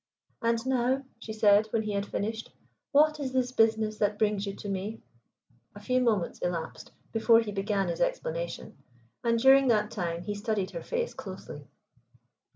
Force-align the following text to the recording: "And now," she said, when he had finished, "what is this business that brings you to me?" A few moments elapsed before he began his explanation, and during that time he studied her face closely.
"And 0.41 0.65
now," 0.65 1.03
she 1.19 1.31
said, 1.31 1.67
when 1.67 1.83
he 1.83 1.91
had 1.91 2.07
finished, 2.07 2.49
"what 2.91 3.19
is 3.19 3.33
this 3.33 3.51
business 3.51 3.97
that 3.97 4.17
brings 4.17 4.47
you 4.47 4.55
to 4.55 4.67
me?" 4.67 5.03
A 5.75 5.79
few 5.79 6.01
moments 6.01 6.39
elapsed 6.39 6.91
before 7.11 7.39
he 7.39 7.51
began 7.51 7.87
his 7.87 8.01
explanation, 8.01 8.79
and 9.23 9.37
during 9.37 9.67
that 9.67 9.91
time 9.91 10.23
he 10.23 10.33
studied 10.33 10.71
her 10.71 10.81
face 10.81 11.13
closely. 11.13 11.67